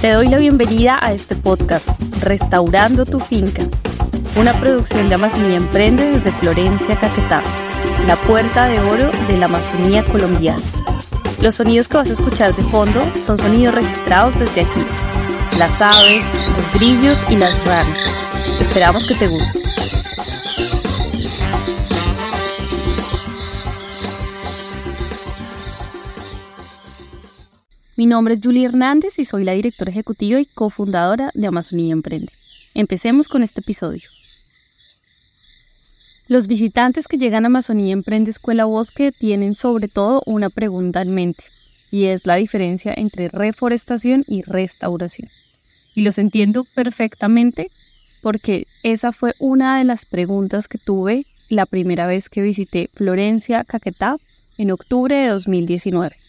Te 0.00 0.12
doy 0.12 0.28
la 0.28 0.36
bienvenida 0.36 0.98
a 1.00 1.12
este 1.12 1.34
podcast, 1.34 1.88
Restaurando 2.20 3.06
tu 3.06 3.18
finca, 3.18 3.62
una 4.36 4.52
producción 4.60 5.08
de 5.08 5.14
Amazonía 5.14 5.56
Emprende 5.56 6.10
desde 6.10 6.32
Florencia, 6.32 6.96
Caquetá, 6.96 7.42
la 8.06 8.16
puerta 8.16 8.66
de 8.66 8.78
oro 8.80 9.10
de 9.26 9.38
la 9.38 9.46
Amazonía 9.46 10.04
colombiana. 10.04 10.62
Los 11.40 11.56
sonidos 11.56 11.88
que 11.88 11.96
vas 11.96 12.10
a 12.10 12.12
escuchar 12.12 12.54
de 12.54 12.62
fondo 12.64 13.10
son 13.24 13.38
sonidos 13.38 13.74
registrados 13.74 14.38
desde 14.38 14.62
aquí, 14.62 14.84
las 15.58 15.80
aves, 15.80 16.24
los 16.56 16.72
grillos 16.74 17.24
y 17.30 17.36
las 17.36 17.64
ranas. 17.64 17.98
Esperamos 18.60 19.06
que 19.06 19.14
te 19.14 19.28
guste. 19.28 19.65
Mi 27.98 28.04
nombre 28.04 28.34
es 28.34 28.40
Julie 28.44 28.66
Hernández 28.66 29.18
y 29.18 29.24
soy 29.24 29.42
la 29.42 29.52
directora 29.52 29.90
ejecutiva 29.90 30.38
y 30.38 30.44
cofundadora 30.44 31.30
de 31.32 31.46
Amazonía 31.46 31.94
Emprende. 31.94 32.30
Empecemos 32.74 33.26
con 33.26 33.42
este 33.42 33.62
episodio. 33.62 34.10
Los 36.28 36.46
visitantes 36.46 37.08
que 37.08 37.16
llegan 37.16 37.44
a 37.44 37.46
Amazonía 37.46 37.94
Emprende 37.94 38.30
Escuela 38.30 38.66
Bosque 38.66 39.12
tienen 39.12 39.54
sobre 39.54 39.88
todo 39.88 40.22
una 40.26 40.50
pregunta 40.50 41.00
en 41.00 41.14
mente, 41.14 41.44
y 41.90 42.04
es 42.04 42.26
la 42.26 42.34
diferencia 42.34 42.92
entre 42.94 43.30
reforestación 43.30 44.24
y 44.28 44.42
restauración. 44.42 45.30
Y 45.94 46.02
los 46.02 46.18
entiendo 46.18 46.64
perfectamente 46.74 47.70
porque 48.20 48.66
esa 48.82 49.10
fue 49.10 49.32
una 49.38 49.78
de 49.78 49.84
las 49.84 50.04
preguntas 50.04 50.68
que 50.68 50.76
tuve 50.76 51.24
la 51.48 51.64
primera 51.64 52.06
vez 52.06 52.28
que 52.28 52.42
visité 52.42 52.90
Florencia, 52.92 53.64
Caquetá, 53.64 54.18
en 54.58 54.70
octubre 54.70 55.14
de 55.14 55.28
2019. 55.28 56.25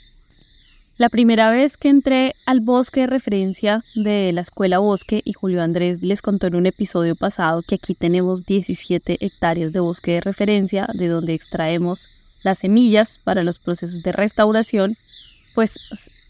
La 0.97 1.09
primera 1.09 1.51
vez 1.51 1.77
que 1.77 1.89
entré 1.89 2.35
al 2.47 2.59
bosque 2.59 3.01
de 3.01 3.07
referencia 3.07 3.83
de 3.93 4.31
la 4.33 4.41
escuela 4.41 4.79
Bosque 4.79 5.21
y 5.23 5.33
Julio 5.33 5.61
Andrés 5.61 6.01
les 6.01 6.23
contó 6.23 6.47
en 6.47 6.55
un 6.55 6.65
episodio 6.65 7.15
pasado 7.15 7.61
que 7.61 7.75
aquí 7.75 7.93
tenemos 7.93 8.47
17 8.47 9.23
hectáreas 9.23 9.71
de 9.73 9.79
bosque 9.79 10.13
de 10.13 10.21
referencia 10.21 10.87
de 10.95 11.07
donde 11.07 11.35
extraemos 11.35 12.09
las 12.41 12.57
semillas 12.59 13.19
para 13.23 13.43
los 13.43 13.59
procesos 13.59 14.01
de 14.01 14.11
restauración, 14.11 14.97
pues 15.53 15.77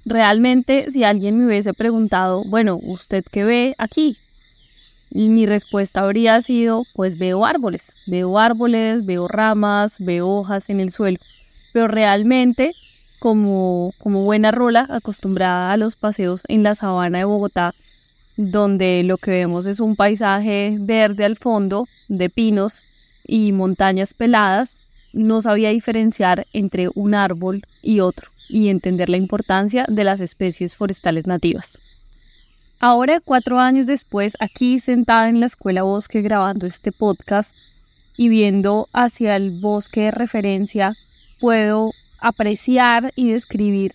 realmente 0.03 0.91
si 0.91 1.05
alguien 1.05 1.37
me 1.37 1.45
hubiese 1.45 1.73
preguntado, 1.73 2.43
bueno, 2.43 2.77
¿usted 2.83 3.23
qué 3.31 3.45
ve 3.45 3.75
aquí? 3.77 4.17
Y 5.09 5.29
mi 5.29 5.45
respuesta 5.45 6.01
habría 6.01 6.41
sido, 6.41 6.83
pues 6.93 7.17
veo 7.17 7.45
árboles, 7.45 7.95
veo 8.05 8.37
árboles, 8.37 9.05
veo 9.05 9.29
ramas, 9.29 9.95
veo 9.99 10.27
hojas 10.27 10.69
en 10.69 10.81
el 10.81 10.91
suelo, 10.91 11.19
pero 11.71 11.87
realmente 11.87 12.75
como, 13.19 13.93
como 13.97 14.23
buena 14.23 14.51
rola 14.51 14.85
acostumbrada 14.89 15.71
a 15.71 15.77
los 15.77 15.95
paseos 15.95 16.43
en 16.47 16.63
la 16.63 16.75
sabana 16.75 17.19
de 17.19 17.25
Bogotá, 17.25 17.73
donde 18.35 19.03
lo 19.03 19.17
que 19.17 19.31
vemos 19.31 19.65
es 19.65 19.79
un 19.79 19.95
paisaje 19.95 20.77
verde 20.79 21.25
al 21.25 21.37
fondo, 21.37 21.87
de 22.07 22.29
pinos 22.29 22.85
y 23.25 23.51
montañas 23.51 24.13
peladas, 24.13 24.77
no 25.13 25.41
sabía 25.41 25.69
diferenciar 25.69 26.45
entre 26.53 26.89
un 26.93 27.15
árbol 27.15 27.63
y 27.81 27.99
otro 27.99 28.31
y 28.49 28.69
entender 28.69 29.09
la 29.09 29.17
importancia 29.17 29.85
de 29.89 30.03
las 30.03 30.19
especies 30.19 30.75
forestales 30.75 31.27
nativas. 31.27 31.81
Ahora, 32.79 33.19
cuatro 33.19 33.59
años 33.59 33.87
después, 33.87 34.37
aquí 34.39 34.79
sentada 34.79 35.29
en 35.29 35.39
la 35.39 35.47
escuela 35.47 35.81
bosque 35.81 36.21
grabando 36.21 36.67
este 36.67 36.91
podcast 36.91 37.55
y 38.15 38.29
viendo 38.29 38.87
hacia 38.93 39.35
el 39.35 39.59
bosque 39.59 40.01
de 40.01 40.11
referencia, 40.11 40.93
puedo 41.39 41.91
apreciar 42.19 43.11
y 43.15 43.29
describir 43.29 43.91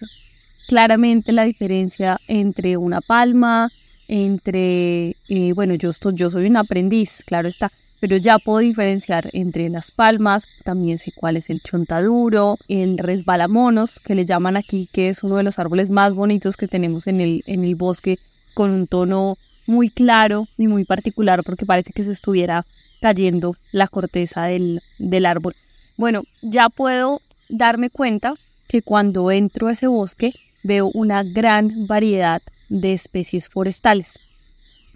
claramente 0.69 1.33
la 1.33 1.45
diferencia 1.45 2.21
entre 2.29 2.77
una 2.77 3.01
palma, 3.01 3.71
entre, 4.09 5.17
eh, 5.29 5.53
bueno, 5.55 5.75
yo, 5.75 5.91
estoy, 5.91 6.15
yo 6.15 6.31
soy 6.31 6.47
un 6.47 6.57
aprendiz, 6.57 7.23
claro 7.25 7.49
está, 7.49 7.73
pero 8.01 8.17
ya 8.17 8.39
puedo 8.39 8.59
diferenciar 8.59 9.31
entre 9.33 9.69
las 9.69 9.91
palmas, 9.91 10.47
también 10.65 10.99
sé 10.99 11.13
cuál 11.15 11.37
es 11.37 11.51
el 11.51 11.63
chontaduro, 11.63 12.59
el 12.69 12.99
resbalamonos, 12.99 14.01
que 14.01 14.15
le 14.15 14.25
llaman 14.25 14.57
aquí, 14.57 14.89
que 14.93 15.09
es 15.09 15.23
uno 15.23 15.37
de 15.37 15.45
los 15.45 15.59
árboles 15.59 15.91
más 15.91 16.13
bonitos 16.13 16.57
que 16.57 16.69
tenemos 16.69 17.07
en 17.07 17.21
el, 17.21 17.45
en 17.47 17.65
el 17.65 17.75
bosque, 17.77 18.19
con 18.55 18.71
un 18.71 18.87
tono 18.87 19.39
muy 19.67 19.89
claro 19.89 20.49
y 20.59 20.67
muy 20.67 20.85
particular, 20.85 21.45
porque 21.45 21.65
parece 21.65 21.93
que 21.93 22.03
se 22.03 22.11
estuviera 22.11 22.67
cayendo 23.01 23.57
la 23.71 23.87
corteza 23.89 24.45
del, 24.45 24.83
del 24.99 25.27
árbol. 25.27 25.55
Bueno, 25.97 26.25
ya 26.41 26.69
puedo 26.69 27.21
darme 27.49 27.91
cuenta 27.91 28.35
que 28.69 28.83
cuando 28.83 29.31
entro 29.31 29.69
a 29.69 29.73
ese 29.73 29.87
bosque 29.87 30.33
veo 30.63 30.91
una 30.95 31.23
gran 31.23 31.87
variedad 31.87 32.43
de 32.69 32.93
especies 32.93 33.49
forestales. 33.49 34.19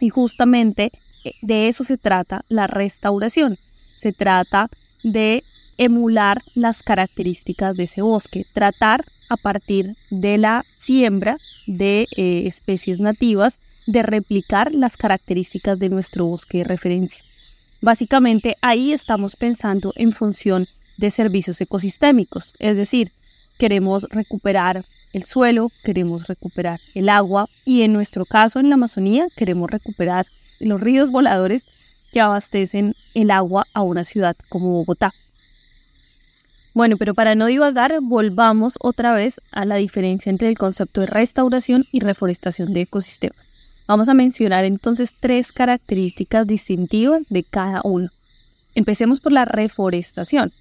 Y 0.01 0.09
justamente 0.09 0.93
eh, 1.25 1.33
de 1.43 1.69
eso 1.69 1.85
se 1.85 1.99
trata 1.99 2.45
la 2.49 2.67
restauración. 2.67 3.59
Se 3.97 4.13
trata 4.13 4.69
de 5.03 5.45
emular 5.79 6.43
las 6.55 6.83
características 6.83 7.77
de 7.77 7.85
ese 7.85 8.03
bosque, 8.03 8.47
tratar 8.53 9.05
a 9.29 9.37
partir 9.37 9.97
de 10.11 10.39
la 10.39 10.65
siembra 10.79 11.39
de 11.67 12.07
eh, 12.17 12.45
especies 12.47 12.99
nativas 12.99 13.61
de 13.87 14.03
replicar 14.03 14.73
las 14.75 14.97
características 14.97 15.79
de 15.79 15.89
nuestro 15.89 16.27
bosque 16.27 16.59
de 16.59 16.65
referencia. 16.65 17.23
Básicamente 17.81 18.57
ahí 18.63 18.93
estamos 18.93 19.37
pensando 19.37 19.93
en 19.97 20.13
función 20.13 20.67
de 20.97 21.11
servicios 21.11 21.61
ecosistémicos, 21.61 22.55
es 22.59 22.77
decir, 22.77 23.13
queremos 23.59 24.07
recuperar 24.11 24.85
el 25.13 25.25
suelo, 25.25 25.71
queremos 25.83 26.27
recuperar 26.27 26.81
el 26.95 27.09
agua 27.09 27.49
y 27.65 27.83
en 27.83 27.93
nuestro 27.93 28.27
caso 28.27 28.61
en 28.61 28.69
la 28.69 28.75
Amazonía 28.75 29.29
queremos 29.37 29.71
recuperar 29.71 30.27
los 30.61 30.81
ríos 30.81 31.11
voladores 31.11 31.67
que 32.13 32.21
abastecen 32.21 32.95
el 33.15 33.31
agua 33.31 33.67
a 33.73 33.83
una 33.83 34.05
ciudad 34.05 34.37
como 34.49 34.71
Bogotá. 34.71 35.13
Bueno, 36.75 36.99
pero 36.99 37.15
para 37.15 37.35
no 37.35 37.47
divagar, 37.47 37.95
volvamos 38.03 38.77
otra 38.81 39.15
vez 39.15 39.41
a 39.51 39.65
la 39.65 39.77
diferencia 39.77 40.29
entre 40.29 40.49
el 40.49 40.59
concepto 40.59 41.01
de 41.01 41.07
restauración 41.07 41.87
y 41.91 42.01
reforestación 42.01 42.75
de 42.75 42.83
ecosistemas. 42.83 43.49
Vamos 43.87 44.11
a 44.11 44.15
mencionar 44.15 44.65
entonces 44.65 45.15
tres 45.19 45.53
características 45.53 46.47
distintivas 46.47 47.23
de 47.31 47.45
cada 47.45 47.81
uno. 47.85 48.11
Empecemos 48.75 49.21
por 49.21 49.33
la 49.33 49.47
reforestación. 49.47 50.53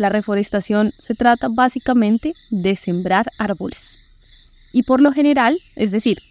La 0.00 0.08
reforestación 0.08 0.94
se 0.98 1.14
trata 1.14 1.48
básicamente 1.50 2.32
de 2.48 2.74
sembrar 2.74 3.30
árboles. 3.36 4.00
Y 4.72 4.84
por 4.84 5.02
lo 5.02 5.12
general, 5.12 5.58
es 5.76 5.92
decir, 5.92 6.22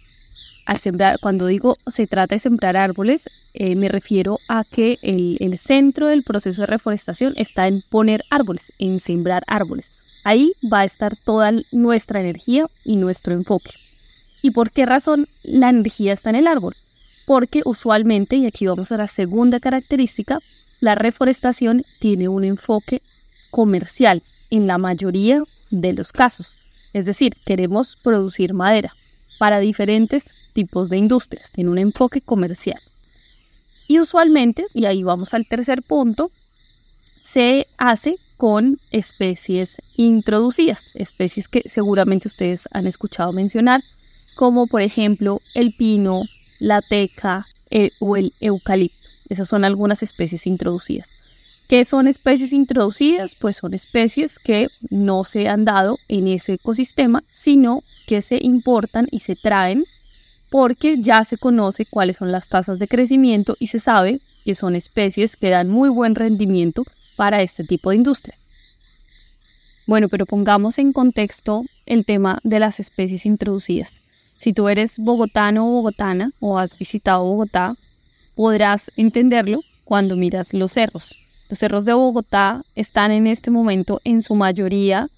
al 0.66 0.78
sembrar, 0.78 1.20
cuando 1.20 1.46
digo 1.46 1.78
se 1.86 2.08
trata 2.08 2.34
de 2.34 2.40
sembrar 2.40 2.76
árboles, 2.76 3.30
eh, 3.54 3.76
me 3.76 3.88
refiero 3.88 4.40
a 4.48 4.64
que 4.64 4.98
el, 5.02 5.36
el 5.38 5.56
centro 5.56 6.08
del 6.08 6.24
proceso 6.24 6.62
de 6.62 6.66
reforestación 6.66 7.32
está 7.36 7.68
en 7.68 7.84
poner 7.88 8.24
árboles, 8.28 8.72
en 8.80 8.98
sembrar 8.98 9.44
árboles. 9.46 9.92
Ahí 10.24 10.52
va 10.60 10.80
a 10.80 10.84
estar 10.84 11.14
toda 11.14 11.52
nuestra 11.70 12.20
energía 12.20 12.66
y 12.84 12.96
nuestro 12.96 13.34
enfoque. 13.34 13.70
¿Y 14.42 14.50
por 14.50 14.72
qué 14.72 14.84
razón 14.84 15.28
la 15.44 15.68
energía 15.68 16.12
está 16.12 16.30
en 16.30 16.36
el 16.36 16.48
árbol? 16.48 16.74
Porque 17.24 17.62
usualmente, 17.64 18.34
y 18.34 18.46
aquí 18.46 18.66
vamos 18.66 18.90
a 18.90 18.96
la 18.96 19.06
segunda 19.06 19.60
característica, 19.60 20.40
la 20.80 20.96
reforestación 20.96 21.84
tiene 22.00 22.26
un 22.26 22.42
enfoque 22.42 23.00
comercial 23.50 24.22
en 24.50 24.66
la 24.66 24.78
mayoría 24.78 25.42
de 25.70 25.92
los 25.92 26.12
casos. 26.12 26.58
Es 26.92 27.06
decir, 27.06 27.36
queremos 27.44 27.96
producir 27.96 28.54
madera 28.54 28.94
para 29.38 29.60
diferentes 29.60 30.34
tipos 30.52 30.88
de 30.88 30.98
industrias, 30.98 31.50
tiene 31.50 31.70
un 31.70 31.78
enfoque 31.78 32.20
comercial. 32.20 32.80
Y 33.86 33.98
usualmente, 33.98 34.66
y 34.74 34.84
ahí 34.84 35.02
vamos 35.02 35.34
al 35.34 35.46
tercer 35.46 35.82
punto, 35.82 36.30
se 37.22 37.66
hace 37.76 38.18
con 38.36 38.80
especies 38.90 39.80
introducidas, 39.96 40.86
especies 40.94 41.48
que 41.48 41.62
seguramente 41.66 42.28
ustedes 42.28 42.68
han 42.72 42.86
escuchado 42.86 43.32
mencionar, 43.32 43.82
como 44.34 44.66
por 44.66 44.80
ejemplo 44.80 45.40
el 45.54 45.74
pino, 45.74 46.22
la 46.58 46.82
teca 46.82 47.46
eh, 47.70 47.90
o 47.98 48.16
el 48.16 48.32
eucalipto. 48.40 48.96
Esas 49.28 49.48
son 49.48 49.64
algunas 49.64 50.02
especies 50.02 50.46
introducidas. 50.46 51.10
¿Qué 51.70 51.84
son 51.84 52.08
especies 52.08 52.52
introducidas? 52.52 53.36
Pues 53.36 53.58
son 53.58 53.74
especies 53.74 54.40
que 54.40 54.70
no 54.90 55.22
se 55.22 55.48
han 55.48 55.64
dado 55.64 55.98
en 56.08 56.26
ese 56.26 56.54
ecosistema, 56.54 57.22
sino 57.32 57.84
que 58.08 58.22
se 58.22 58.40
importan 58.42 59.06
y 59.12 59.20
se 59.20 59.36
traen 59.36 59.84
porque 60.48 61.00
ya 61.00 61.24
se 61.24 61.38
conoce 61.38 61.86
cuáles 61.86 62.16
son 62.16 62.32
las 62.32 62.48
tasas 62.48 62.80
de 62.80 62.88
crecimiento 62.88 63.54
y 63.60 63.68
se 63.68 63.78
sabe 63.78 64.20
que 64.44 64.56
son 64.56 64.74
especies 64.74 65.36
que 65.36 65.50
dan 65.50 65.68
muy 65.68 65.90
buen 65.90 66.16
rendimiento 66.16 66.82
para 67.14 67.40
este 67.40 67.62
tipo 67.62 67.90
de 67.90 67.96
industria. 67.98 68.36
Bueno, 69.86 70.08
pero 70.08 70.26
pongamos 70.26 70.76
en 70.78 70.92
contexto 70.92 71.62
el 71.86 72.04
tema 72.04 72.40
de 72.42 72.58
las 72.58 72.80
especies 72.80 73.24
introducidas. 73.26 74.02
Si 74.40 74.52
tú 74.52 74.68
eres 74.68 74.98
bogotano 74.98 75.68
o 75.68 75.70
bogotana 75.70 76.32
o 76.40 76.58
has 76.58 76.76
visitado 76.76 77.22
Bogotá, 77.22 77.76
podrás 78.34 78.90
entenderlo 78.96 79.60
cuando 79.84 80.16
miras 80.16 80.52
los 80.52 80.72
cerros. 80.72 81.16
Los 81.50 81.58
cerros 81.58 81.84
de 81.84 81.94
Bogotá 81.94 82.62
están 82.76 83.10
en 83.10 83.26
este 83.26 83.50
momento 83.50 84.00
en 84.04 84.22
su 84.22 84.36
mayoría 84.36 85.08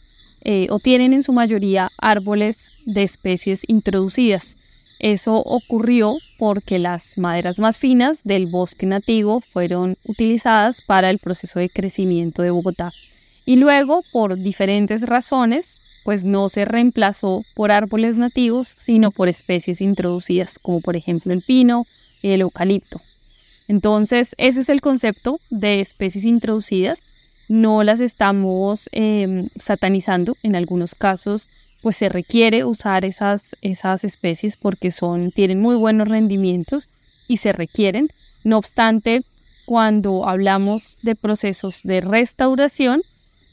eh, 0.40 0.67
o 0.70 0.79
tienen 0.79 1.12
en 1.12 1.23
su 1.23 1.34
mayoría 1.34 1.90
árboles 1.99 2.73
de 2.87 3.02
especies 3.02 3.64
introducidas. 3.69 4.56
Eso 4.99 5.37
ocurrió 5.37 6.17
porque 6.38 6.79
las 6.79 7.19
maderas 7.19 7.58
más 7.58 7.79
finas 7.79 8.25
del 8.25 8.46
bosque 8.46 8.87
nativo 8.87 9.40
fueron 9.40 9.99
utilizadas 10.05 10.81
para 10.81 11.11
el 11.11 11.19
proceso 11.19 11.58
de 11.58 11.69
crecimiento 11.69 12.40
de 12.40 12.50
Bogotá. 12.50 12.93
Y 13.44 13.56
luego, 13.56 14.02
por 14.11 14.38
diferentes 14.38 15.02
razones, 15.02 15.82
pues 16.02 16.25
no 16.25 16.49
se 16.49 16.64
reemplazó 16.64 17.44
por 17.55 17.70
árboles 17.70 18.17
nativos, 18.17 18.75
sino 18.79 19.11
por 19.11 19.29
especies 19.29 19.82
introducidas, 19.82 20.58
como 20.58 20.81
por 20.81 20.96
ejemplo 20.96 21.34
el 21.34 21.43
pino 21.43 21.84
y 22.23 22.31
el 22.31 22.40
eucalipto. 22.40 23.02
Entonces, 23.69 24.35
ese 24.38 24.61
es 24.61 24.69
el 24.69 24.81
concepto 24.81 25.41
de 25.50 25.81
especies 25.81 26.25
introducidas. 26.25 27.03
No 27.49 27.82
las 27.82 28.00
estamos 28.00 28.88
em, 28.93 29.49
satanizando. 29.56 30.37
En 30.43 30.56
algunos 30.56 30.94
casos, 30.94 31.50
pues 31.82 31.97
se 31.97 32.09
requiere 32.09 32.64
usar 32.64 33.05
esas, 33.05 33.56
esas 33.61 34.05
especies 34.05 34.56
porque 34.56 34.91
son, 34.91 35.32
tienen 35.32 35.61
muy 35.61 35.76
buenos 35.76 36.09
rendimientos 36.09 36.88
y 37.29 37.38
se 37.38 37.53
requieren. 37.53 38.09
No 38.44 38.59
obstante, 38.59 39.25
cuando 39.67 40.29
hablamos 40.29 40.99
de 41.03 41.15
procesos 41.15 41.82
de 41.82 42.00
restauración, 42.00 43.03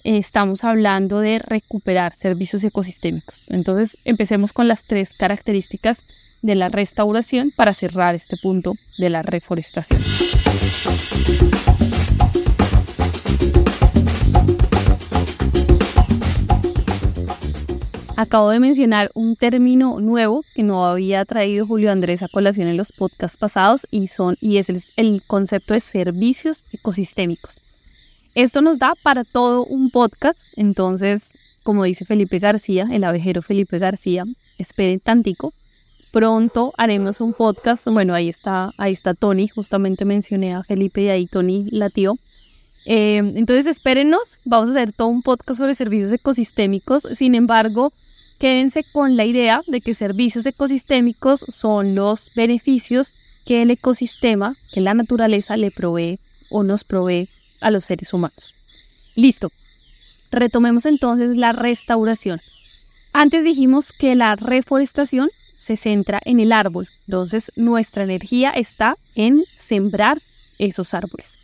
estamos 0.03 0.63
hablando 0.63 1.19
de 1.19 1.39
recuperar 1.39 2.13
servicios 2.15 2.63
ecosistémicos. 2.63 3.43
Entonces, 3.47 3.97
empecemos 4.05 4.53
con 4.53 4.67
las 4.67 4.83
tres 4.83 5.13
características 5.13 6.05
de 6.41 6.55
la 6.55 6.69
restauración 6.69 7.51
para 7.55 7.73
cerrar 7.73 8.15
este 8.15 8.37
punto 8.37 8.75
de 8.97 9.09
la 9.09 9.21
reforestación. 9.21 10.01
Acabo 18.19 18.49
de 18.49 18.59
mencionar 18.59 19.11
un 19.13 19.37
término 19.37 20.01
nuevo 20.01 20.43
que 20.53 20.61
no 20.61 20.85
había 20.85 21.23
traído 21.23 21.65
Julio 21.65 21.89
Andrés 21.89 22.21
a 22.21 22.27
colación 22.27 22.67
en 22.67 22.75
los 22.75 22.91
podcasts 22.91 23.37
pasados 23.37 23.87
y, 23.91 24.07
son, 24.07 24.35
y 24.41 24.57
es 24.57 24.69
el, 24.69 24.83
el 24.97 25.23
concepto 25.25 25.73
de 25.73 25.79
servicios 25.79 26.65
ecosistémicos. 26.73 27.61
Esto 28.41 28.61
nos 28.61 28.79
da 28.79 28.93
para 29.03 29.25
todo 29.25 29.65
un 29.65 29.91
podcast, 29.91 30.39
entonces, 30.55 31.33
como 31.63 31.83
dice 31.83 32.05
Felipe 32.05 32.39
García, 32.39 32.87
el 32.89 33.03
abejero 33.03 33.41
Felipe 33.41 33.79
García, 33.79 34.23
esperen 34.57 35.01
tantico, 35.01 35.53
Pronto 36.11 36.73
haremos 36.77 37.19
un 37.19 37.33
podcast. 37.33 37.85
Bueno, 37.87 38.15
ahí 38.15 38.29
está, 38.29 38.71
ahí 38.77 38.93
está 38.93 39.13
Tony. 39.13 39.49
Justamente 39.49 40.05
mencioné 40.05 40.55
a 40.55 40.63
Felipe 40.63 41.01
y 41.01 41.09
ahí 41.09 41.27
Tony 41.27 41.65
latió. 41.69 42.17
Eh, 42.85 43.17
entonces 43.17 43.65
espérenos, 43.65 44.39
vamos 44.45 44.69
a 44.69 44.71
hacer 44.71 44.93
todo 44.93 45.09
un 45.09 45.21
podcast 45.21 45.59
sobre 45.59 45.75
servicios 45.75 46.11
ecosistémicos. 46.13 47.07
Sin 47.13 47.35
embargo, 47.35 47.91
quédense 48.39 48.85
con 48.91 49.17
la 49.17 49.25
idea 49.25 49.61
de 49.67 49.81
que 49.81 49.93
servicios 49.93 50.45
ecosistémicos 50.45 51.43
son 51.49 51.93
los 51.93 52.31
beneficios 52.35 53.15
que 53.45 53.63
el 53.63 53.69
ecosistema, 53.69 54.55
que 54.71 54.79
la 54.79 54.93
naturaleza 54.93 55.57
le 55.57 55.71
provee 55.71 56.19
o 56.49 56.63
nos 56.63 56.85
provee 56.85 57.27
a 57.61 57.71
los 57.71 57.85
seres 57.85 58.13
humanos. 58.13 58.53
Listo. 59.15 59.51
Retomemos 60.31 60.85
entonces 60.85 61.35
la 61.35 61.53
restauración. 61.53 62.41
Antes 63.13 63.43
dijimos 63.43 63.91
que 63.91 64.15
la 64.15 64.35
reforestación 64.35 65.29
se 65.55 65.75
centra 65.75 66.21
en 66.23 66.39
el 66.39 66.51
árbol. 66.51 66.87
Entonces 67.07 67.51
nuestra 67.55 68.03
energía 68.03 68.51
está 68.51 68.95
en 69.15 69.45
sembrar 69.55 70.21
esos 70.57 70.93
árboles. 70.93 71.39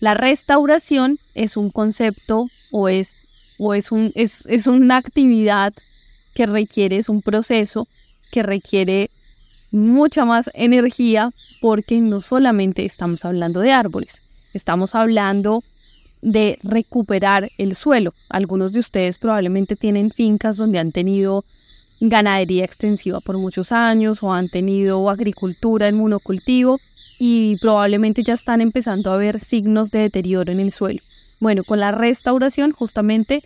La 0.00 0.14
restauración 0.14 1.18
es 1.34 1.56
un 1.56 1.70
concepto 1.70 2.48
o 2.70 2.88
es, 2.88 3.16
o 3.58 3.74
es, 3.74 3.90
un, 3.90 4.12
es, 4.14 4.46
es 4.46 4.66
una 4.66 4.96
actividad 4.96 5.72
que 6.34 6.46
requiere, 6.46 6.96
es 6.96 7.08
un 7.08 7.22
proceso 7.22 7.88
que 8.30 8.42
requiere 8.42 9.10
mucha 9.70 10.24
más 10.24 10.50
energía 10.54 11.30
porque 11.60 12.00
no 12.00 12.20
solamente 12.20 12.84
estamos 12.84 13.24
hablando 13.24 13.60
de 13.60 13.72
árboles, 13.72 14.22
estamos 14.54 14.94
hablando 14.94 15.62
de 16.22 16.58
recuperar 16.62 17.50
el 17.58 17.74
suelo. 17.74 18.14
Algunos 18.30 18.72
de 18.72 18.80
ustedes 18.80 19.18
probablemente 19.18 19.76
tienen 19.76 20.10
fincas 20.10 20.56
donde 20.56 20.78
han 20.78 20.90
tenido 20.90 21.44
ganadería 22.00 22.64
extensiva 22.64 23.20
por 23.20 23.36
muchos 23.38 23.72
años 23.72 24.22
o 24.22 24.32
han 24.32 24.48
tenido 24.48 25.08
agricultura 25.10 25.88
en 25.88 25.96
monocultivo 25.96 26.80
y 27.18 27.56
probablemente 27.56 28.22
ya 28.22 28.34
están 28.34 28.60
empezando 28.60 29.12
a 29.12 29.16
ver 29.16 29.38
signos 29.38 29.90
de 29.90 30.00
deterioro 30.00 30.50
en 30.50 30.60
el 30.60 30.72
suelo. 30.72 31.00
Bueno, 31.40 31.62
con 31.62 31.78
la 31.78 31.92
restauración 31.92 32.72
justamente 32.72 33.42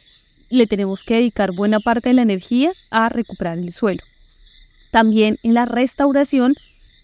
le 0.51 0.67
tenemos 0.67 1.05
que 1.05 1.15
dedicar 1.15 1.53
buena 1.53 1.81
parte 1.81 2.11
de 2.11 2.15
la 2.15 2.23
energía 2.23 2.73
a 2.91 3.09
recuperar 3.09 3.59
el 3.59 3.73
suelo. 3.73 4.03
También 4.91 5.39
en 5.43 5.55
la 5.55 5.67
restauración, 5.67 6.55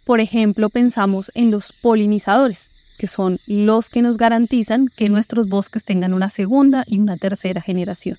por 0.04 0.20
ejemplo, 0.20 0.70
pensamos 0.70 1.30
en 1.34 1.50
los 1.50 1.72
polinizadores, 1.72 2.70
que 2.96 3.06
son 3.06 3.40
los 3.46 3.88
que 3.88 4.02
nos 4.02 4.16
garantizan 4.16 4.88
que 4.88 5.08
nuestros 5.08 5.48
bosques 5.48 5.84
tengan 5.84 6.14
una 6.14 6.30
segunda 6.30 6.84
y 6.86 6.98
una 6.98 7.16
tercera 7.16 7.60
generación. 7.60 8.18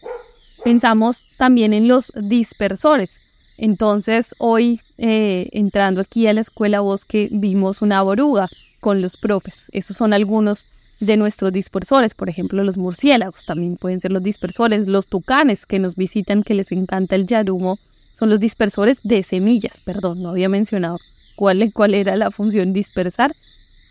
Pensamos 0.63 1.25
también 1.37 1.73
en 1.73 1.87
los 1.87 2.11
dispersores. 2.15 3.21
Entonces, 3.57 4.35
hoy, 4.37 4.81
eh, 4.97 5.49
entrando 5.53 6.01
aquí 6.01 6.27
a 6.27 6.33
la 6.33 6.41
escuela 6.41 6.81
bosque, 6.81 7.29
vimos 7.31 7.81
una 7.81 8.01
boruga 8.01 8.49
con 8.79 9.01
los 9.01 9.15
profes. 9.17 9.69
Esos 9.71 9.95
son 9.95 10.13
algunos 10.13 10.67
de 10.99 11.17
nuestros 11.17 11.51
dispersores, 11.51 12.13
por 12.13 12.29
ejemplo, 12.29 12.63
los 12.63 12.77
murciélagos 12.77 13.45
también 13.45 13.77
pueden 13.77 13.99
ser 13.99 14.11
los 14.11 14.23
dispersores, 14.23 14.87
los 14.87 15.07
tucanes 15.07 15.65
que 15.65 15.79
nos 15.79 15.95
visitan, 15.95 16.43
que 16.43 16.53
les 16.53 16.71
encanta 16.71 17.15
el 17.15 17.25
yarumo, 17.25 17.77
son 18.13 18.29
los 18.29 18.39
dispersores 18.39 18.99
de 19.03 19.23
semillas, 19.23 19.81
perdón, 19.81 20.21
no 20.21 20.29
había 20.29 20.47
mencionado 20.47 20.99
cuál, 21.35 21.71
cuál 21.73 21.93
era 21.93 22.15
la 22.15 22.31
función 22.31 22.71
dispersar 22.71 23.35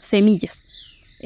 semillas. 0.00 0.63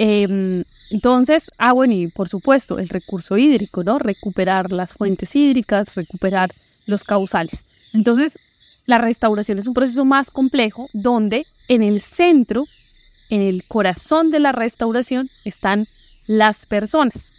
Em, 0.00 0.62
entonces, 0.90 1.50
ah, 1.58 1.72
bueno, 1.72 1.92
y 1.92 2.06
por 2.06 2.28
supuesto, 2.28 2.78
el 2.78 2.88
recurso 2.88 3.36
hídrico, 3.36 3.82
¿no? 3.82 3.98
Recuperar 3.98 4.70
las 4.70 4.94
fuentes 4.94 5.34
hídricas, 5.34 5.96
recuperar 5.96 6.54
los 6.86 7.02
causales. 7.02 7.64
Entonces, 7.92 8.38
la 8.86 8.98
restauración 8.98 9.58
es 9.58 9.66
un 9.66 9.74
proceso 9.74 10.04
más 10.04 10.30
complejo 10.30 10.88
donde 10.92 11.46
en 11.66 11.82
el 11.82 12.00
centro, 12.00 12.66
en 13.28 13.42
el 13.42 13.64
corazón 13.64 14.30
de 14.30 14.38
la 14.38 14.52
restauración, 14.52 15.30
están 15.44 15.88
las 16.28 16.64
personas. 16.64 17.32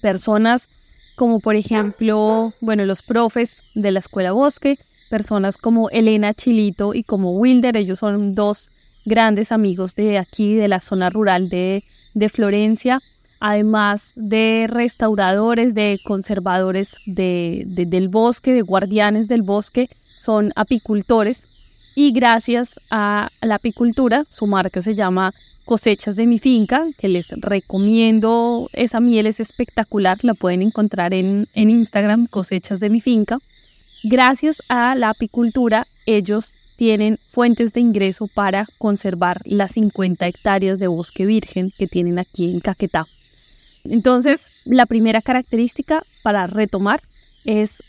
Personas 0.00 0.68
como 1.14 1.38
por 1.38 1.54
ejemplo, 1.54 2.52
bueno, 2.60 2.84
los 2.84 3.02
profes 3.02 3.62
de 3.74 3.92
la 3.92 4.00
Escuela 4.00 4.32
Bosque, 4.32 4.78
personas 5.08 5.56
como 5.56 5.88
Elena 5.90 6.34
Chilito 6.34 6.94
y 6.94 7.04
como 7.04 7.30
Wilder, 7.30 7.76
ellos 7.76 8.00
son 8.00 8.34
dos 8.34 8.70
grandes 9.06 9.52
amigos 9.52 9.94
de 9.94 10.18
aquí, 10.18 10.54
de 10.54 10.68
la 10.68 10.80
zona 10.80 11.08
rural 11.08 11.48
de 11.48 11.84
de 12.16 12.30
Florencia, 12.30 13.02
además 13.40 14.12
de 14.16 14.66
restauradores, 14.70 15.74
de 15.74 16.00
conservadores 16.02 16.96
del 17.04 18.08
bosque, 18.08 18.54
de 18.54 18.62
guardianes 18.62 19.28
del 19.28 19.42
bosque, 19.42 19.90
son 20.16 20.50
apicultores 20.56 21.46
y 21.94 22.12
gracias 22.12 22.80
a 22.90 23.28
la 23.42 23.56
apicultura, 23.56 24.24
su 24.30 24.46
marca 24.46 24.80
se 24.80 24.94
llama 24.94 25.34
Cosechas 25.66 26.16
de 26.16 26.26
mi 26.26 26.38
finca, 26.38 26.86
que 26.96 27.08
les 27.08 27.28
recomiendo, 27.32 28.70
esa 28.72 29.00
miel 29.00 29.26
es 29.26 29.40
espectacular, 29.40 30.16
la 30.22 30.32
pueden 30.32 30.62
encontrar 30.62 31.12
en, 31.12 31.48
en 31.52 31.68
Instagram, 31.68 32.28
Cosechas 32.28 32.80
de 32.80 32.88
mi 32.88 33.02
finca. 33.02 33.38
Gracias 34.04 34.62
a 34.68 34.94
la 34.94 35.10
apicultura, 35.10 35.86
ellos 36.06 36.56
tienen 36.76 37.18
fuentes 37.30 37.72
de 37.72 37.80
ingreso 37.80 38.28
para 38.28 38.66
conservar 38.78 39.40
las 39.44 39.72
50 39.72 40.26
hectáreas 40.26 40.78
de 40.78 40.86
bosque 40.86 41.26
virgen 41.26 41.72
que 41.76 41.86
tienen 41.86 42.18
aquí 42.18 42.50
en 42.50 42.60
Caquetá. 42.60 43.06
Entonces, 43.84 44.52
la 44.64 44.86
primera 44.86 45.22
característica 45.22 46.04
para 46.22 46.46
retomar 46.46 47.00
es 47.44 47.82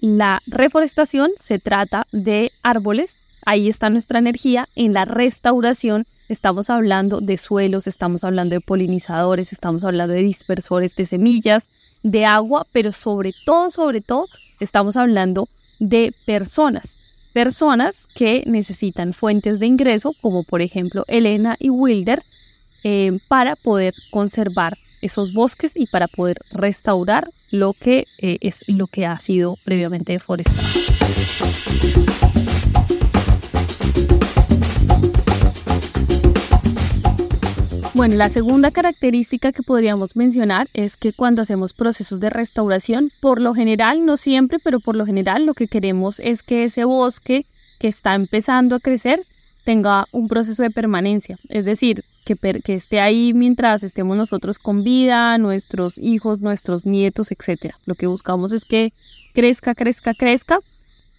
la 0.00 0.42
reforestación. 0.46 1.30
Se 1.38 1.58
trata 1.58 2.06
de 2.12 2.50
árboles. 2.62 3.26
Ahí 3.44 3.68
está 3.68 3.90
nuestra 3.90 4.18
energía. 4.18 4.68
En 4.74 4.92
la 4.92 5.04
restauración 5.04 6.06
estamos 6.28 6.70
hablando 6.70 7.20
de 7.20 7.36
suelos, 7.36 7.86
estamos 7.86 8.24
hablando 8.24 8.54
de 8.54 8.60
polinizadores, 8.60 9.52
estamos 9.52 9.84
hablando 9.84 10.14
de 10.14 10.22
dispersores 10.22 10.96
de 10.96 11.04
semillas, 11.06 11.64
de 12.02 12.24
agua, 12.24 12.66
pero 12.72 12.90
sobre 12.90 13.34
todo, 13.44 13.70
sobre 13.70 14.00
todo, 14.00 14.26
estamos 14.58 14.96
hablando 14.96 15.48
de 15.78 16.14
personas 16.24 16.98
personas 17.32 18.06
que 18.14 18.44
necesitan 18.46 19.12
fuentes 19.12 19.60
de 19.60 19.66
ingreso, 19.66 20.14
como 20.20 20.44
por 20.44 20.62
ejemplo 20.62 21.04
Elena 21.08 21.56
y 21.58 21.70
Wilder, 21.70 22.22
eh, 22.84 23.18
para 23.28 23.56
poder 23.56 23.94
conservar 24.10 24.78
esos 25.00 25.32
bosques 25.32 25.72
y 25.74 25.86
para 25.86 26.08
poder 26.08 26.38
restaurar 26.50 27.30
lo 27.50 27.74
que 27.74 28.06
eh, 28.18 28.38
es 28.40 28.64
lo 28.68 28.86
que 28.86 29.06
ha 29.06 29.18
sido 29.18 29.56
previamente 29.64 30.12
deforestado. 30.12 30.68
Bueno, 37.94 38.16
la 38.16 38.30
segunda 38.30 38.70
característica 38.70 39.52
que 39.52 39.62
podríamos 39.62 40.16
mencionar 40.16 40.66
es 40.72 40.96
que 40.96 41.12
cuando 41.12 41.42
hacemos 41.42 41.74
procesos 41.74 42.20
de 42.20 42.30
restauración, 42.30 43.12
por 43.20 43.38
lo 43.38 43.52
general, 43.52 44.06
no 44.06 44.16
siempre, 44.16 44.58
pero 44.58 44.80
por 44.80 44.96
lo 44.96 45.04
general 45.04 45.44
lo 45.44 45.52
que 45.52 45.68
queremos 45.68 46.18
es 46.18 46.42
que 46.42 46.64
ese 46.64 46.84
bosque 46.84 47.44
que 47.78 47.88
está 47.88 48.14
empezando 48.14 48.76
a 48.76 48.80
crecer 48.80 49.20
tenga 49.64 50.06
un 50.10 50.28
proceso 50.28 50.62
de 50.62 50.70
permanencia, 50.70 51.38
es 51.50 51.66
decir, 51.66 52.02
que, 52.24 52.34
que 52.34 52.74
esté 52.74 52.98
ahí 52.98 53.34
mientras 53.34 53.84
estemos 53.84 54.16
nosotros 54.16 54.58
con 54.58 54.84
vida, 54.84 55.36
nuestros 55.36 55.98
hijos, 55.98 56.40
nuestros 56.40 56.86
nietos, 56.86 57.30
etc. 57.30 57.74
Lo 57.84 57.94
que 57.94 58.06
buscamos 58.06 58.52
es 58.52 58.64
que 58.64 58.94
crezca, 59.34 59.74
crezca, 59.74 60.14
crezca 60.14 60.60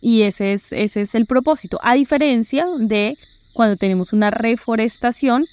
y 0.02 0.24
ese 0.24 0.54
es, 0.54 0.72
ese 0.74 1.02
es 1.02 1.14
el 1.14 1.28
propósito, 1.28 1.78
a 1.84 1.94
diferencia 1.94 2.66
de 2.80 3.16
cuando 3.54 3.78
tenemos 3.78 4.12
una 4.12 4.32
reforestación 4.32 5.46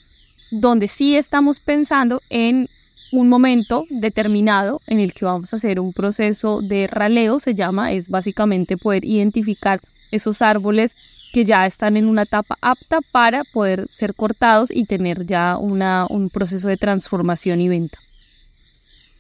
donde 0.51 0.89
sí 0.89 1.17
estamos 1.17 1.61
pensando 1.61 2.23
en 2.31 2.69
un 3.13 3.29
momento 3.29 3.87
determinado 3.91 4.81
en 4.87 5.01
el 5.01 5.13
que 5.13 5.25
vamos 5.25 5.53
a 5.53 5.57
hacer 5.57 5.81
un 5.81 5.93
proceso 5.93 6.61
de 6.63 6.87
raleo, 6.87 7.39
se 7.39 7.55
llama, 7.55 7.93
es 7.93 8.09
básicamente 8.09 8.77
poder 8.77 9.05
identificar 9.05 9.81
esos 10.11 10.43
árboles 10.43 10.97
que 11.33 11.45
ya 11.45 11.67
están 11.67 11.97
en 11.97 12.07
una 12.07 12.23
etapa 12.23 12.57
apta 12.61 13.01
para 13.13 13.45
poder 13.45 13.87
ser 13.89 14.15
cortados 14.15 14.71
y 14.71 14.85
tener 14.85 15.27
ya 15.27 15.57
una, 15.59 16.07
un 16.09 16.29
proceso 16.31 16.69
de 16.69 16.77
transformación 16.77 17.61
y 17.61 17.69
venta. 17.69 17.99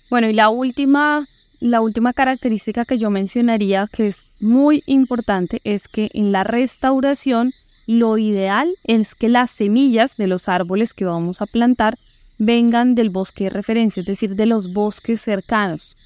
Bueno, 0.08 0.28
y 0.28 0.32
la 0.32 0.48
última, 0.48 1.28
la 1.60 1.80
última 1.80 2.12
característica 2.12 2.84
que 2.84 2.98
yo 2.98 3.10
mencionaría 3.10 3.88
que 3.92 4.08
es 4.08 4.26
muy 4.40 4.82
importante 4.86 5.60
es 5.62 5.86
que 5.86 6.10
en 6.12 6.32
la 6.32 6.42
restauración 6.42 7.52
lo 7.86 8.18
ideal 8.18 8.74
es 8.84 9.14
que 9.14 9.28
las 9.28 9.50
semillas 9.50 10.16
de 10.16 10.26
los 10.26 10.48
árboles 10.48 10.94
que 10.94 11.04
vamos 11.04 11.42
a 11.42 11.46
plantar 11.46 11.98
vengan 12.38 12.94
del 12.94 13.10
bosque 13.10 13.44
de 13.44 13.50
referencia, 13.50 14.00
es 14.00 14.06
decir, 14.06 14.34
de 14.34 14.46
los 14.46 14.72
bosques 14.72 15.20
cercanos. 15.20 15.96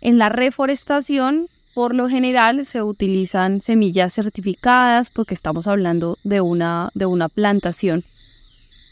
En 0.00 0.18
la 0.18 0.28
reforestación, 0.28 1.48
por 1.74 1.94
lo 1.94 2.08
general, 2.08 2.66
se 2.66 2.82
utilizan 2.82 3.60
semillas 3.60 4.14
certificadas 4.14 5.10
porque 5.10 5.34
estamos 5.34 5.66
hablando 5.66 6.18
de 6.22 6.40
una, 6.40 6.90
de 6.94 7.06
una 7.06 7.28
plantación. 7.28 8.04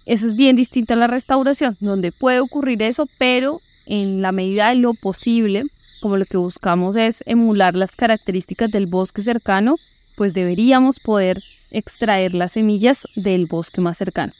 Eso 0.06 0.26
es 0.26 0.34
bien 0.34 0.56
distinto 0.56 0.94
a 0.94 0.96
la 0.96 1.06
restauración, 1.06 1.76
donde 1.78 2.10
puede 2.10 2.40
ocurrir 2.40 2.82
eso, 2.82 3.06
pero 3.18 3.60
en 3.86 4.20
la 4.22 4.32
medida 4.32 4.70
de 4.70 4.76
lo 4.76 4.94
posible, 4.94 5.64
como 6.00 6.16
lo 6.16 6.24
que 6.24 6.36
buscamos 6.36 6.96
es 6.96 7.22
emular 7.26 7.76
las 7.76 7.94
características 7.94 8.70
del 8.70 8.86
bosque 8.86 9.22
cercano, 9.22 9.76
pues 10.16 10.34
deberíamos 10.34 10.98
poder 10.98 11.42
extraer 11.72 12.34
las 12.34 12.52
semillas 12.52 13.06
del 13.16 13.46
bosque 13.46 13.80
más 13.80 13.98
cercano. 13.98 14.32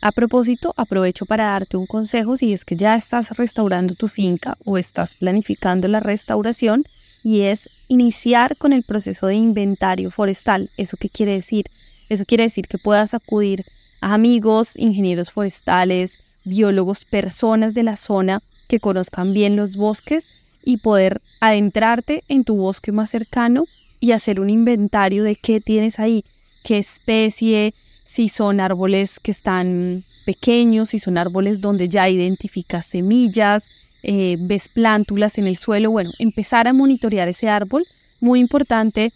A 0.00 0.10
propósito, 0.10 0.74
aprovecho 0.76 1.26
para 1.26 1.44
darte 1.44 1.76
un 1.76 1.86
consejo 1.86 2.36
si 2.36 2.52
es 2.52 2.64
que 2.64 2.76
ya 2.76 2.96
estás 2.96 3.30
restaurando 3.36 3.94
tu 3.94 4.08
finca 4.08 4.58
o 4.64 4.76
estás 4.76 5.14
planificando 5.14 5.86
la 5.86 6.00
restauración 6.00 6.84
y 7.22 7.42
es 7.42 7.70
iniciar 7.86 8.56
con 8.56 8.72
el 8.72 8.82
proceso 8.82 9.28
de 9.28 9.36
inventario 9.36 10.10
forestal. 10.10 10.70
¿Eso 10.76 10.96
qué 10.96 11.08
quiere 11.08 11.32
decir? 11.32 11.66
Eso 12.08 12.24
quiere 12.24 12.44
decir 12.44 12.66
que 12.66 12.78
puedas 12.78 13.14
acudir 13.14 13.64
a 14.00 14.14
amigos, 14.14 14.76
ingenieros 14.76 15.30
forestales, 15.30 16.18
biólogos, 16.44 17.04
personas 17.04 17.74
de 17.74 17.84
la 17.84 17.96
zona 17.96 18.42
que 18.68 18.80
conozcan 18.80 19.32
bien 19.32 19.54
los 19.54 19.76
bosques 19.76 20.26
y 20.64 20.78
poder 20.78 21.20
adentrarte 21.40 22.24
en 22.28 22.44
tu 22.44 22.56
bosque 22.56 22.90
más 22.90 23.10
cercano 23.10 23.66
y 24.00 24.12
hacer 24.12 24.40
un 24.40 24.50
inventario 24.50 25.22
de 25.22 25.36
qué 25.36 25.60
tienes 25.60 26.00
ahí, 26.00 26.24
qué 26.62 26.78
especie, 26.78 27.74
si 28.04 28.28
son 28.28 28.60
árboles 28.60 29.20
que 29.20 29.30
están 29.30 30.04
pequeños, 30.24 30.90
si 30.90 30.98
son 30.98 31.18
árboles 31.18 31.60
donde 31.60 31.88
ya 31.88 32.08
identificas 32.08 32.86
semillas, 32.86 33.70
eh, 34.02 34.36
ves 34.40 34.68
plántulas 34.68 35.38
en 35.38 35.46
el 35.46 35.56
suelo, 35.56 35.90
bueno, 35.90 36.10
empezar 36.18 36.66
a 36.66 36.72
monitorear 36.72 37.28
ese 37.28 37.48
árbol. 37.48 37.86
Muy 38.20 38.40
importante 38.40 39.12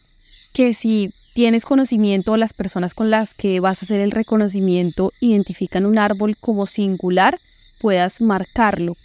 que 0.53 0.75
si 0.75 1.13
tienes 1.35 1.65
conocimiento 1.65 2.37
las 2.37 2.55
personas 2.55 2.95
con 2.95 3.11
las 3.11 3.35
que 3.35 3.61
vas 3.61 3.83
a 3.83 3.85
hacer 3.85 4.01
el 4.01 4.11
reconocimiento 4.11 5.13
identifican 5.21 5.87
un 5.87 5.99
árbol 5.99 6.37
como 6.39 6.67
singular, 6.67 7.39
puedas 7.81 8.21
marcarlo. 8.21 8.97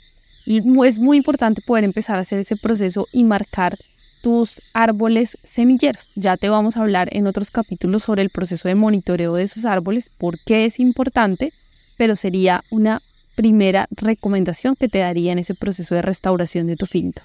es 0.45 0.99
muy 0.99 1.17
importante 1.17 1.61
poder 1.61 1.83
empezar 1.83 2.15
a 2.15 2.21
hacer 2.21 2.39
ese 2.39 2.55
proceso 2.55 3.07
y 3.11 3.23
marcar 3.23 3.77
tus 4.21 4.61
árboles 4.73 5.37
semilleros. 5.43 6.09
Ya 6.15 6.37
te 6.37 6.49
vamos 6.49 6.77
a 6.77 6.81
hablar 6.81 7.09
en 7.11 7.27
otros 7.27 7.51
capítulos 7.51 8.03
sobre 8.03 8.21
el 8.21 8.29
proceso 8.29 8.67
de 8.67 8.75
monitoreo 8.75 9.33
de 9.33 9.43
esos 9.43 9.65
árboles, 9.65 10.09
por 10.17 10.39
qué 10.39 10.65
es 10.65 10.79
importante, 10.79 11.53
pero 11.97 12.15
sería 12.15 12.63
una 12.69 13.01
primera 13.35 13.87
recomendación 13.91 14.75
que 14.75 14.87
te 14.87 14.99
daría 14.99 15.31
en 15.31 15.39
ese 15.39 15.55
proceso 15.55 15.95
de 15.95 16.01
restauración 16.01 16.67
de 16.67 16.75
tu 16.75 16.85
finca. 16.85 17.21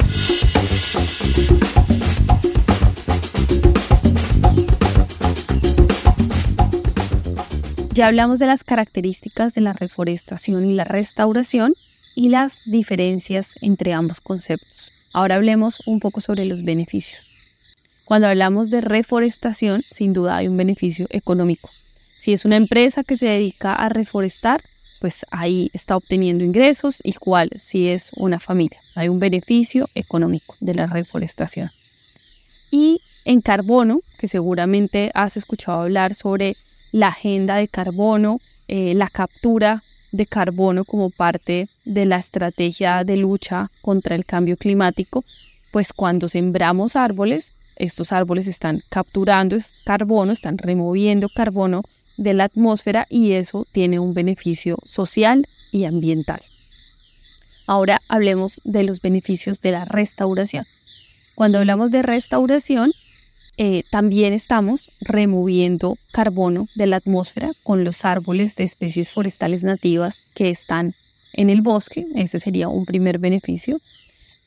Ya 7.92 8.08
hablamos 8.08 8.38
de 8.38 8.46
las 8.46 8.62
características 8.62 9.54
de 9.54 9.62
la 9.62 9.72
reforestación 9.72 10.68
y 10.68 10.74
la 10.74 10.84
restauración 10.84 11.74
y 12.14 12.28
las 12.28 12.60
diferencias 12.66 13.54
entre 13.62 13.94
ambos 13.94 14.20
conceptos. 14.20 14.92
Ahora 15.16 15.36
hablemos 15.36 15.80
un 15.86 15.98
poco 15.98 16.20
sobre 16.20 16.44
los 16.44 16.62
beneficios. 16.62 17.22
Cuando 18.04 18.28
hablamos 18.28 18.68
de 18.68 18.82
reforestación, 18.82 19.82
sin 19.90 20.12
duda 20.12 20.36
hay 20.36 20.46
un 20.46 20.58
beneficio 20.58 21.06
económico. 21.08 21.70
Si 22.18 22.34
es 22.34 22.44
una 22.44 22.56
empresa 22.56 23.02
que 23.02 23.16
se 23.16 23.24
dedica 23.24 23.72
a 23.72 23.88
reforestar, 23.88 24.62
pues 25.00 25.24
ahí 25.30 25.70
está 25.72 25.96
obteniendo 25.96 26.44
ingresos, 26.44 27.00
igual 27.02 27.48
si 27.58 27.88
es 27.88 28.10
una 28.14 28.38
familia. 28.38 28.78
Hay 28.94 29.08
un 29.08 29.18
beneficio 29.18 29.88
económico 29.94 30.54
de 30.60 30.74
la 30.74 30.86
reforestación. 30.86 31.70
Y 32.70 33.00
en 33.24 33.40
carbono, 33.40 34.02
que 34.18 34.28
seguramente 34.28 35.12
has 35.14 35.38
escuchado 35.38 35.80
hablar 35.80 36.14
sobre 36.14 36.58
la 36.92 37.08
agenda 37.08 37.56
de 37.56 37.68
carbono, 37.68 38.38
eh, 38.68 38.92
la 38.94 39.08
captura 39.08 39.82
de 40.16 40.26
carbono 40.26 40.84
como 40.84 41.10
parte 41.10 41.68
de 41.84 42.06
la 42.06 42.16
estrategia 42.16 43.04
de 43.04 43.16
lucha 43.16 43.70
contra 43.82 44.14
el 44.14 44.24
cambio 44.24 44.56
climático, 44.56 45.24
pues 45.70 45.92
cuando 45.92 46.28
sembramos 46.28 46.96
árboles, 46.96 47.54
estos 47.76 48.12
árboles 48.12 48.46
están 48.46 48.82
capturando 48.88 49.56
carbono, 49.84 50.32
están 50.32 50.58
removiendo 50.58 51.28
carbono 51.28 51.82
de 52.16 52.34
la 52.34 52.44
atmósfera 52.44 53.06
y 53.10 53.32
eso 53.32 53.66
tiene 53.72 53.98
un 53.98 54.14
beneficio 54.14 54.78
social 54.84 55.46
y 55.70 55.84
ambiental. 55.84 56.40
Ahora 57.66 58.00
hablemos 58.08 58.60
de 58.64 58.84
los 58.84 59.00
beneficios 59.00 59.60
de 59.60 59.72
la 59.72 59.84
restauración. 59.84 60.66
Cuando 61.34 61.58
hablamos 61.58 61.90
de 61.90 62.02
restauración, 62.02 62.92
eh, 63.58 63.84
también 63.90 64.34
estamos 64.34 64.90
removiendo 65.00 65.96
carbono 66.12 66.68
de 66.74 66.86
la 66.86 66.96
atmósfera 66.96 67.52
con 67.62 67.84
los 67.84 68.04
árboles 68.04 68.54
de 68.54 68.64
especies 68.64 69.10
forestales 69.10 69.64
nativas 69.64 70.18
que 70.34 70.50
están 70.50 70.94
en 71.32 71.48
el 71.48 71.62
bosque. 71.62 72.06
Ese 72.14 72.38
sería 72.38 72.68
un 72.68 72.84
primer 72.84 73.18
beneficio. 73.18 73.80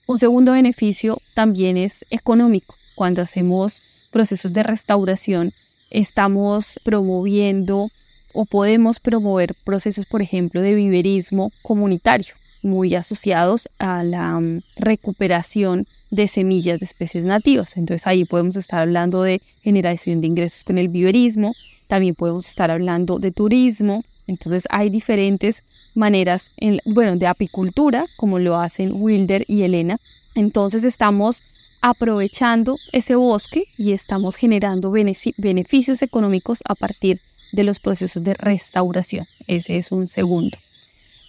Un 0.05 0.19
segundo 0.19 0.51
beneficio 0.51 1.21
también 1.33 1.75
es 1.77 2.05
económico. 2.11 2.75
Cuando 2.95 3.21
hacemos 3.21 3.81
procesos 4.11 4.53
de 4.53 4.63
restauración, 4.63 5.53
estamos 5.89 6.79
promoviendo 6.83 7.89
o 8.33 8.45
podemos 8.45 8.99
promover 8.99 9.55
procesos, 9.63 10.05
por 10.05 10.21
ejemplo, 10.21 10.61
de 10.61 10.75
viverismo 10.75 11.51
comunitario, 11.63 12.35
muy 12.61 12.93
asociados 12.93 13.69
a 13.79 14.03
la 14.03 14.39
mm, 14.39 14.61
recuperación 14.75 15.87
de 16.11 16.27
semillas 16.27 16.79
de 16.79 16.85
especies 16.85 17.23
nativas. 17.23 17.77
Entonces 17.77 18.05
ahí 18.07 18.25
podemos 18.25 18.55
estar 18.55 18.81
hablando 18.81 19.23
de 19.23 19.41
generación 19.61 20.21
de 20.21 20.27
ingresos 20.27 20.63
con 20.63 20.77
el 20.77 20.89
viverismo, 20.89 21.53
también 21.87 22.15
podemos 22.15 22.47
estar 22.47 22.71
hablando 22.71 23.19
de 23.19 23.31
turismo. 23.31 24.03
Entonces 24.27 24.65
hay 24.69 24.89
diferentes 24.89 25.63
maneras, 25.95 26.51
en, 26.57 26.79
bueno, 26.85 27.15
de 27.15 27.27
apicultura, 27.27 28.05
como 28.17 28.39
lo 28.39 28.57
hacen 28.57 28.91
Wilder 28.93 29.43
y 29.47 29.63
Elena. 29.63 29.97
Entonces 30.35 30.83
estamos 30.83 31.41
aprovechando 31.81 32.77
ese 32.91 33.15
bosque 33.15 33.65
y 33.77 33.93
estamos 33.93 34.35
generando 34.35 34.91
beneficios 34.91 36.01
económicos 36.01 36.61
a 36.65 36.75
partir 36.75 37.21
de 37.51 37.63
los 37.63 37.79
procesos 37.79 38.23
de 38.23 38.33
restauración. 38.33 39.25
Ese 39.47 39.77
es 39.77 39.91
un 39.91 40.07
segundo. 40.07 40.57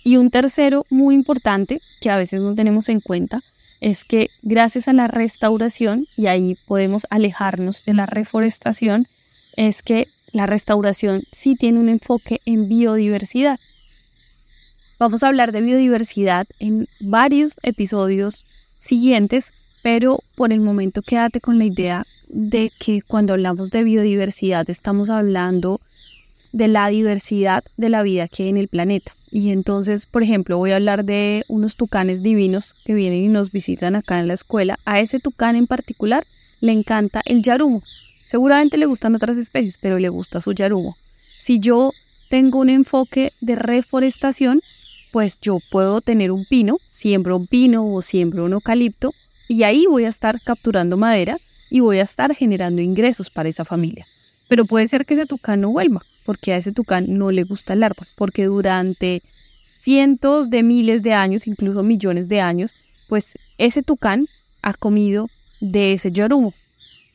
Y 0.04 0.16
un 0.16 0.30
tercero 0.30 0.84
muy 0.90 1.14
importante 1.14 1.80
que 2.00 2.10
a 2.10 2.16
veces 2.16 2.40
no 2.40 2.54
tenemos 2.54 2.88
en 2.88 3.00
cuenta 3.00 3.42
es 3.80 4.04
que 4.04 4.30
gracias 4.42 4.88
a 4.88 4.92
la 4.92 5.08
restauración, 5.08 6.06
y 6.16 6.26
ahí 6.26 6.56
podemos 6.66 7.06
alejarnos 7.10 7.84
de 7.84 7.94
la 7.94 8.06
reforestación, 8.06 9.06
es 9.56 9.82
que 9.82 10.08
la 10.32 10.46
restauración 10.46 11.24
sí 11.32 11.56
tiene 11.56 11.80
un 11.80 11.88
enfoque 11.88 12.40
en 12.44 12.68
biodiversidad. 12.68 13.58
Vamos 14.98 15.22
a 15.22 15.28
hablar 15.28 15.50
de 15.50 15.62
biodiversidad 15.62 16.46
en 16.58 16.86
varios 17.00 17.54
episodios 17.62 18.44
siguientes, 18.78 19.52
pero 19.82 20.20
por 20.34 20.52
el 20.52 20.60
momento 20.60 21.02
quédate 21.02 21.40
con 21.40 21.58
la 21.58 21.64
idea 21.64 22.06
de 22.28 22.70
que 22.78 23.02
cuando 23.02 23.32
hablamos 23.32 23.70
de 23.70 23.82
biodiversidad 23.82 24.68
estamos 24.68 25.08
hablando 25.08 25.80
de 26.52 26.68
la 26.68 26.88
diversidad 26.88 27.64
de 27.76 27.88
la 27.88 28.02
vida 28.02 28.28
que 28.28 28.44
hay 28.44 28.48
en 28.50 28.56
el 28.58 28.68
planeta. 28.68 29.12
Y 29.30 29.50
entonces, 29.50 30.06
por 30.06 30.22
ejemplo, 30.22 30.58
voy 30.58 30.72
a 30.72 30.76
hablar 30.76 31.04
de 31.04 31.44
unos 31.48 31.76
tucanes 31.76 32.22
divinos 32.22 32.74
que 32.84 32.94
vienen 32.94 33.24
y 33.24 33.28
nos 33.28 33.52
visitan 33.52 33.94
acá 33.94 34.18
en 34.18 34.28
la 34.28 34.34
escuela. 34.34 34.78
A 34.84 35.00
ese 35.00 35.20
tucán 35.20 35.54
en 35.56 35.66
particular 35.66 36.26
le 36.60 36.72
encanta 36.72 37.22
el 37.24 37.42
yarumo. 37.42 37.82
Seguramente 38.26 38.76
le 38.76 38.86
gustan 38.86 39.14
otras 39.14 39.36
especies, 39.36 39.78
pero 39.78 39.98
le 39.98 40.08
gusta 40.08 40.40
su 40.40 40.52
yarumo. 40.52 40.96
Si 41.40 41.58
yo 41.60 41.92
tengo 42.28 42.58
un 42.58 42.70
enfoque 42.70 43.32
de 43.40 43.56
reforestación, 43.56 44.62
pues 45.12 45.38
yo 45.40 45.58
puedo 45.70 46.00
tener 46.00 46.30
un 46.30 46.44
pino, 46.44 46.78
siembro 46.86 47.36
un 47.36 47.46
pino 47.46 47.86
o 47.92 48.02
siembro 48.02 48.44
un 48.44 48.52
eucalipto 48.52 49.12
y 49.48 49.64
ahí 49.64 49.86
voy 49.86 50.04
a 50.04 50.08
estar 50.08 50.40
capturando 50.40 50.96
madera 50.96 51.38
y 51.70 51.80
voy 51.80 51.98
a 51.98 52.02
estar 52.02 52.34
generando 52.34 52.82
ingresos 52.82 53.30
para 53.30 53.48
esa 53.48 53.64
familia. 53.64 54.06
Pero 54.48 54.64
puede 54.64 54.86
ser 54.86 55.06
que 55.06 55.14
ese 55.14 55.26
tucán 55.26 55.60
no 55.60 55.70
vuelva, 55.70 56.02
porque 56.30 56.52
a 56.52 56.58
ese 56.58 56.70
tucán 56.70 57.18
no 57.18 57.32
le 57.32 57.42
gusta 57.42 57.72
el 57.72 57.82
árbol, 57.82 58.06
porque 58.14 58.44
durante 58.44 59.20
cientos 59.68 60.48
de 60.48 60.62
miles 60.62 61.02
de 61.02 61.12
años, 61.12 61.48
incluso 61.48 61.82
millones 61.82 62.28
de 62.28 62.40
años, 62.40 62.76
pues 63.08 63.36
ese 63.58 63.82
tucán 63.82 64.28
ha 64.62 64.74
comido 64.74 65.26
de 65.58 65.92
ese 65.92 66.12
yorumo. 66.12 66.54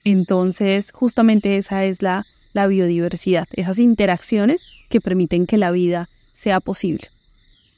Entonces, 0.03 0.91
justamente 0.91 1.55
esa 1.55 1.85
es 1.85 2.01
la, 2.01 2.25
la 2.51 2.67
biodiversidad, 2.67 3.47
esas 3.53 3.79
interacciones 3.79 4.65
que 4.89 4.99
permiten 4.99 5.47
que 5.47 5.57
la 5.57 5.71
vida 5.71 6.09
sea 6.33 6.59
posible. 6.59 7.07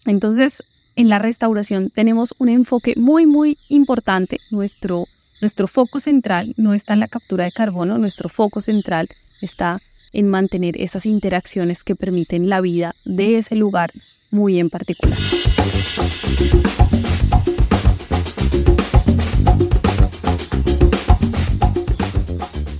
Entonces, 0.08 0.64
en 0.96 1.08
la 1.08 1.20
restauración 1.20 1.92
tenemos 1.92 2.34
un 2.40 2.50
enfoque 2.50 2.96
muy, 2.98 3.28
muy 3.28 3.60
importante. 3.70 4.40
Nuestro, 4.50 5.06
nuestro 5.40 5.68
foco 5.68 6.00
central 6.00 6.56
no 6.58 6.74
está 6.74 6.96
en 6.96 7.02
la 7.02 7.08
captura 7.08 7.44
de 7.44 7.52
carbono, 7.52 8.00
nuestro 8.00 8.28
foco 8.28 8.60
central 8.60 9.08
está 9.40 9.80
en 10.18 10.28
mantener 10.30 10.82
esas 10.82 11.06
interacciones 11.06 11.84
que 11.84 11.96
permiten 11.96 12.50
la 12.50 12.60
vida 12.60 12.96
de 13.06 13.38
ese 13.38 13.56
lugar 13.56 13.92
muy 14.32 14.60
en 14.60 14.72
particular. 14.72 15.16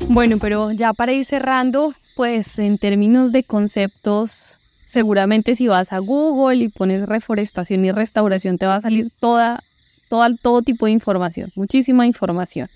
Bueno, 0.10 0.40
pero 0.40 0.72
ya 0.72 0.94
para 0.94 1.12
ir 1.14 1.26
cerrando, 1.26 1.94
pues 2.16 2.58
en 2.58 2.80
términos 2.80 3.32
de 3.32 3.44
conceptos, 3.44 4.58
seguramente 4.76 5.56
si 5.56 5.68
vas 5.68 5.94
a 5.94 6.00
Google 6.00 6.56
y 6.64 6.70
pones 6.70 7.08
reforestación 7.08 7.86
y 7.86 7.92
restauración, 7.92 8.58
te 8.58 8.66
va 8.66 8.78
a 8.78 8.82
salir 8.82 9.12
toda, 9.20 9.64
toda 10.10 10.36
todo 10.36 10.64
tipo 10.64 10.88
de 10.88 10.94
información, 10.94 11.52
muchísima 11.54 12.08
información. 12.08 12.68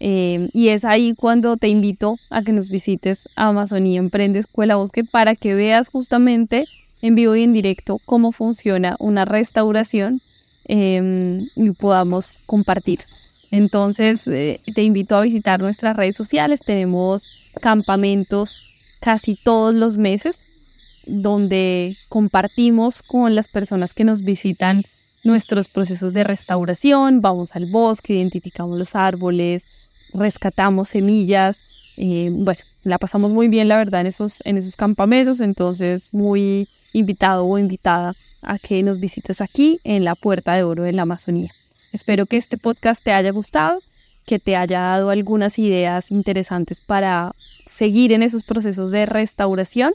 Eh, 0.00 0.48
y 0.52 0.68
es 0.68 0.84
ahí 0.84 1.14
cuando 1.14 1.56
te 1.56 1.68
invito 1.68 2.18
a 2.30 2.42
que 2.42 2.52
nos 2.52 2.70
visites 2.70 3.28
Amazonía 3.34 3.98
Emprende 3.98 4.38
Escuela 4.38 4.76
Bosque 4.76 5.02
para 5.02 5.34
que 5.34 5.54
veas 5.54 5.88
justamente 5.88 6.66
en 7.02 7.14
vivo 7.14 7.34
y 7.34 7.42
en 7.42 7.52
directo 7.52 8.00
cómo 8.04 8.32
funciona 8.32 8.96
una 9.00 9.24
restauración 9.24 10.20
em, 10.66 11.48
y 11.56 11.70
podamos 11.72 12.38
compartir. 12.46 13.00
Entonces, 13.50 14.26
eh, 14.26 14.60
te 14.74 14.82
invito 14.82 15.16
a 15.16 15.22
visitar 15.22 15.60
nuestras 15.60 15.96
redes 15.96 16.16
sociales. 16.16 16.60
Tenemos 16.64 17.28
campamentos 17.60 18.62
casi 19.00 19.36
todos 19.36 19.74
los 19.74 19.96
meses 19.96 20.40
donde 21.06 21.96
compartimos 22.08 23.02
con 23.02 23.34
las 23.34 23.48
personas 23.48 23.94
que 23.94 24.04
nos 24.04 24.22
visitan 24.22 24.84
nuestros 25.24 25.68
procesos 25.68 26.12
de 26.12 26.24
restauración. 26.24 27.20
Vamos 27.20 27.56
al 27.56 27.66
bosque, 27.66 28.14
identificamos 28.14 28.78
los 28.78 28.94
árboles, 28.94 29.66
rescatamos 30.14 30.88
semillas. 30.88 31.64
Eh, 31.96 32.30
bueno, 32.32 32.60
la 32.84 32.98
pasamos 32.98 33.32
muy 33.32 33.48
bien, 33.48 33.68
la 33.68 33.76
verdad, 33.76 34.02
en 34.02 34.06
esos, 34.06 34.40
en 34.44 34.58
esos 34.58 34.76
campamentos. 34.76 35.40
Entonces, 35.40 36.12
muy 36.12 36.68
invitado 36.92 37.44
o 37.44 37.58
invitada 37.58 38.14
a 38.42 38.58
que 38.58 38.82
nos 38.82 39.00
visites 39.00 39.40
aquí 39.40 39.80
en 39.84 40.04
la 40.04 40.14
Puerta 40.14 40.54
de 40.54 40.62
Oro 40.62 40.84
de 40.84 40.92
la 40.92 41.02
Amazonía. 41.02 41.52
Espero 41.92 42.26
que 42.26 42.36
este 42.36 42.58
podcast 42.58 43.02
te 43.02 43.12
haya 43.12 43.30
gustado, 43.30 43.80
que 44.26 44.38
te 44.38 44.56
haya 44.56 44.80
dado 44.80 45.10
algunas 45.10 45.58
ideas 45.58 46.10
interesantes 46.10 46.80
para 46.80 47.32
seguir 47.66 48.12
en 48.12 48.22
esos 48.22 48.44
procesos 48.44 48.90
de 48.90 49.06
restauración. 49.06 49.92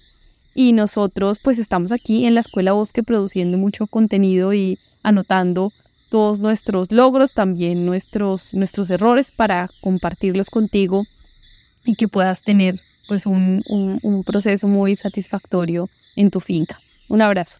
Y 0.55 0.74
nosotros 0.74 1.40
pues 1.44 1.57
estamos 1.57 1.92
aquí 1.92 2.25
en 2.25 2.35
la 2.35 2.42
Escuela 2.42 2.74
Bosque 2.74 3.01
produciendo 3.03 3.57
mucho 3.57 3.88
contenido 3.88 4.53
y 4.53 4.77
anotando 5.01 5.72
todos 6.14 6.40
nuestros 6.40 6.92
logros, 6.92 7.34
también 7.34 7.88
nuestros, 7.88 8.54
nuestros 8.54 8.92
errores 8.92 9.32
para 9.32 9.68
compartirlos 9.82 10.52
contigo 10.52 11.06
y 11.86 11.96
que 11.96 12.08
puedas 12.08 12.44
tener 12.44 12.80
pues 13.08 13.26
un, 13.26 13.64
un 13.68 14.24
proceso 14.24 14.68
muy 14.68 14.96
satisfactorio 14.96 15.90
en 16.16 16.30
tu 16.30 16.40
finca. 16.40 16.80
Un 17.10 17.24
abrazo. 17.24 17.58